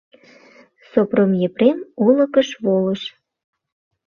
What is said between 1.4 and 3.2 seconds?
Епрем олыкыш волыш.